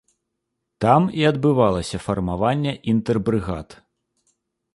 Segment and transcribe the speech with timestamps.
[0.85, 3.69] Там і адбывалася фармаванне інтэрбрыгад.